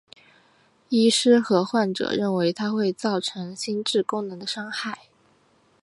[0.89, 4.97] 医师和患者认为它会造成心智功能的伤害。